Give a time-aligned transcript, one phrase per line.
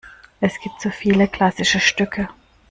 [0.39, 2.27] Es gibt so viele klassische Stücke!